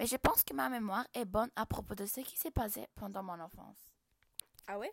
[0.00, 2.86] mais je pense que ma mémoire est bonne à propos de ce qui s'est passé
[2.94, 3.76] pendant mon enfance.
[4.66, 4.90] Ah ouais?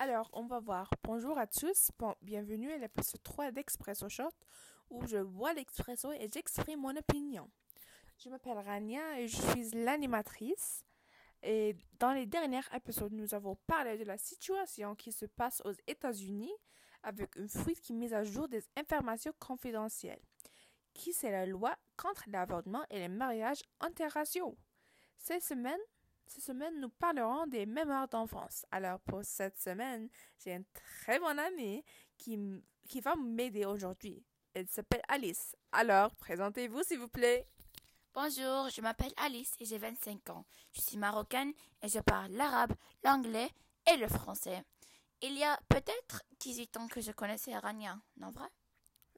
[0.00, 0.90] Alors, on va voir.
[1.04, 1.92] Bonjour à tous,
[2.22, 4.34] bienvenue à l'épisode 3 d'Expresso Short,
[4.90, 7.48] où je bois l'expresso et j'exprime mon opinion.
[8.18, 10.84] Je m'appelle Rania et je suis l'animatrice.
[11.44, 15.74] Et dans les derniers épisodes, nous avons parlé de la situation qui se passe aux
[15.86, 16.52] États-Unis
[17.04, 20.18] avec une fuite qui mise à jour des informations confidentielles.
[20.98, 24.58] Qui c'est la loi contre l'avortement et les mariages interraciaux?
[25.16, 25.78] Cette semaine,
[26.26, 28.66] cette semaine, nous parlerons des mémoires d'enfance.
[28.72, 30.08] Alors, pour cette semaine,
[30.42, 31.84] j'ai une très bonne amie
[32.16, 32.36] qui,
[32.88, 34.24] qui va m'aider aujourd'hui.
[34.54, 35.54] Elle s'appelle Alice.
[35.70, 37.46] Alors, présentez-vous, s'il vous plaît.
[38.12, 40.46] Bonjour, je m'appelle Alice et j'ai 25 ans.
[40.72, 43.50] Je suis marocaine et je parle l'arabe, l'anglais
[43.88, 44.64] et le français.
[45.22, 48.48] Il y a peut-être 18 ans que je connaissais Rania, non vrai?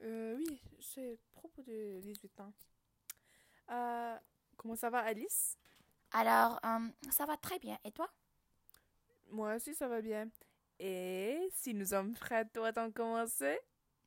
[0.01, 2.53] Euh, oui, c'est propos de 18 ans.
[3.69, 4.17] Euh,
[4.57, 5.57] comment ça va, Alice?
[6.11, 7.77] Alors, euh, ça va très bien.
[7.83, 8.09] Et toi?
[9.29, 10.29] Moi aussi, ça va bien.
[10.79, 13.59] Et si nous sommes prêts, toi, t'en commencer?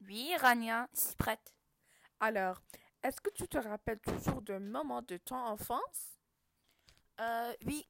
[0.07, 1.55] Oui, Rania, je suis prête.
[2.21, 2.61] Alors,
[3.03, 6.19] est-ce que tu te rappelles toujours d'un moment de ton enfance?
[7.21, 7.87] Euh, oui.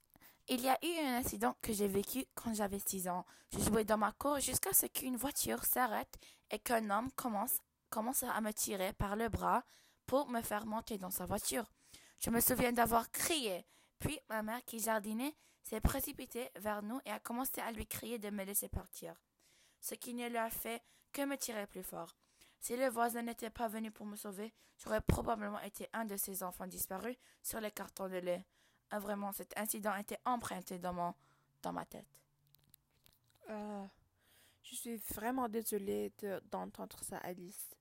[0.48, 3.24] Il y a eu un incident que j'ai vécu quand j'avais 6 ans.
[3.52, 6.14] Je jouais dans ma cour jusqu'à ce qu'une voiture s'arrête
[6.50, 7.56] et qu'un homme commence,
[7.94, 9.62] commence à me tirer par le bras
[10.06, 11.70] pour me faire monter dans sa voiture.
[12.18, 13.64] Je me souviens d'avoir crié.
[14.00, 18.18] Puis ma mère qui jardinait s'est précipitée vers nous et a commencé à lui crier
[18.18, 19.14] de me laisser partir.
[19.80, 22.16] Ce qui ne lui a fait que me tirer plus fort.
[22.58, 26.42] Si le voisin n'était pas venu pour me sauver, j'aurais probablement été un de ces
[26.42, 28.44] enfants disparus sur les cartons de lait.
[28.90, 31.14] Ah, vraiment, cet incident était emprunté dans,
[31.72, 32.20] ma tête.
[33.50, 33.86] Euh,
[34.64, 37.74] je suis vraiment désolée de- d'entendre ça, Alice.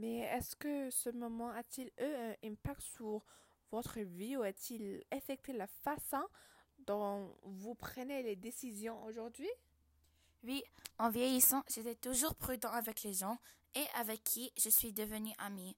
[0.00, 3.22] Mais est-ce que ce moment a-t-il eu un impact sur
[3.70, 6.24] votre vie ou a-t-il affecté la façon
[6.78, 9.50] dont vous prenez les décisions aujourd'hui?
[10.42, 10.64] Oui,
[10.98, 13.36] en vieillissant, j'étais toujours prudent avec les gens
[13.74, 15.76] et avec qui je suis devenue amie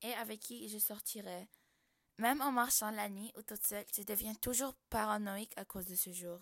[0.00, 1.46] et avec qui je sortirai.
[2.16, 5.96] Même en marchant la nuit ou toute seule, je deviens toujours paranoïque à cause de
[5.96, 6.40] ce jour.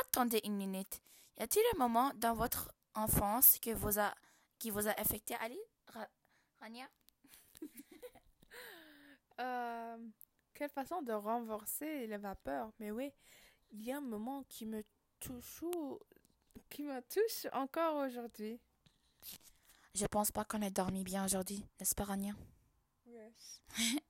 [0.00, 1.02] Attendez une minute.
[1.38, 4.14] Y a-t-il un moment dans votre enfance que vous a,
[4.58, 5.58] qui vous a affecté, Ali?
[5.88, 6.08] Ra-
[6.60, 6.88] Rania?
[9.40, 9.98] Euh,
[10.54, 12.70] quelle façon de renverser les vapeurs?
[12.78, 13.12] Mais oui,
[13.70, 14.82] il y a un moment qui me
[15.20, 15.64] touche,
[16.70, 18.60] qui me touche encore aujourd'hui.
[19.94, 22.34] Je pense pas qu'on ait dormi bien aujourd'hui, n'est-ce pas, Rania?
[23.06, 23.60] Yes.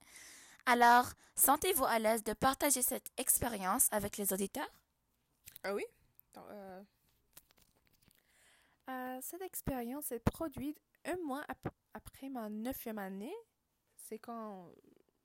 [0.66, 4.70] Alors, sentez-vous à l'aise de partager cette expérience avec les auditeurs?
[5.62, 5.84] Ah oui?
[6.36, 6.82] Euh,
[8.88, 13.34] euh, cette expérience est produite un mois ap- après ma neuvième année.
[13.97, 14.70] C'est quand